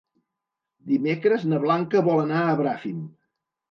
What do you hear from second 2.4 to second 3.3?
a Bràfim.